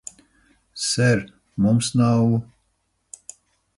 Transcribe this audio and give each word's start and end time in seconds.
Ser, 0.85 1.21
mums 1.65 1.93
nav... 2.01 2.27